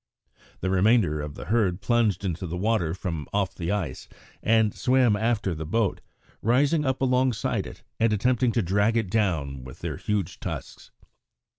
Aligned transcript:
The 0.61 0.71
remainder 0.71 1.21
of 1.21 1.35
the 1.35 1.45
herd 1.45 1.79
plunged 1.79 2.25
into 2.25 2.47
the 2.47 2.57
water 2.57 2.95
from 2.95 3.27
off 3.31 3.53
the 3.53 3.71
ice 3.71 4.07
and 4.41 4.73
swam 4.73 5.15
after 5.15 5.53
the 5.53 5.63
boat, 5.63 6.01
rising 6.41 6.83
up 6.85 7.01
alongside 7.03 7.67
it 7.67 7.83
and 7.99 8.11
attempting 8.11 8.51
to 8.53 8.63
drag 8.63 8.97
it 8.97 9.11
down 9.11 9.63
with 9.63 9.81
their 9.81 9.97
huge 9.97 10.39
tusks. 10.39 10.89